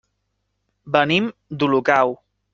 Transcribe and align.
Venim 0.95 1.29
d'Olocau. 1.61 2.17